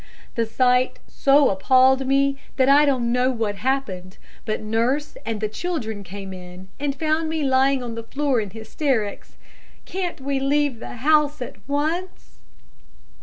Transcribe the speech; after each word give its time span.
The 0.33 0.47
sight 0.47 0.97
so 1.07 1.51
appalled 1.51 2.07
me 2.07 2.39
that 2.55 2.67
I 2.67 2.85
don't 2.85 3.11
know 3.11 3.29
what 3.29 3.57
happened, 3.57 4.17
but 4.47 4.59
nurse 4.59 5.15
and 5.27 5.39
the 5.39 5.47
children 5.47 6.03
came 6.03 6.33
in 6.33 6.69
and 6.79 6.95
found 6.99 7.29
me 7.29 7.43
lying 7.43 7.83
on 7.83 7.93
the 7.93 8.01
floor 8.01 8.41
in 8.41 8.49
hysterics. 8.49 9.37
Can't 9.85 10.19
we 10.19 10.39
leave 10.39 10.79
the 10.79 10.95
house 11.05 11.39
at 11.39 11.57
once?' 11.67 12.39